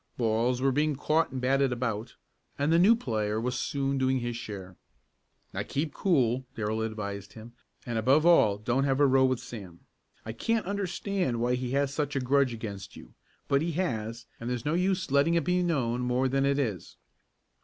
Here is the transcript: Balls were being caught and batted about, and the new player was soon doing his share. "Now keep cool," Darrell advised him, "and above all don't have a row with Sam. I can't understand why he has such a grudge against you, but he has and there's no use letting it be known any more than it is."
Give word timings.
Balls 0.17 0.61
were 0.63 0.71
being 0.71 0.95
caught 0.95 1.29
and 1.31 1.39
batted 1.39 1.71
about, 1.71 2.15
and 2.57 2.73
the 2.73 2.79
new 2.79 2.95
player 2.95 3.39
was 3.39 3.53
soon 3.53 3.99
doing 3.99 4.17
his 4.17 4.35
share. 4.35 4.75
"Now 5.53 5.61
keep 5.61 5.93
cool," 5.93 6.43
Darrell 6.55 6.81
advised 6.81 7.33
him, 7.33 7.53
"and 7.85 7.99
above 7.99 8.25
all 8.25 8.57
don't 8.57 8.85
have 8.85 8.99
a 8.99 9.05
row 9.05 9.25
with 9.25 9.39
Sam. 9.39 9.81
I 10.25 10.31
can't 10.31 10.65
understand 10.65 11.39
why 11.39 11.53
he 11.53 11.69
has 11.73 11.93
such 11.93 12.15
a 12.15 12.19
grudge 12.19 12.51
against 12.51 12.95
you, 12.95 13.13
but 13.47 13.61
he 13.61 13.73
has 13.73 14.25
and 14.39 14.49
there's 14.49 14.65
no 14.65 14.73
use 14.73 15.11
letting 15.11 15.35
it 15.35 15.43
be 15.43 15.61
known 15.61 15.99
any 16.01 16.05
more 16.07 16.27
than 16.27 16.47
it 16.47 16.57
is." 16.57 16.97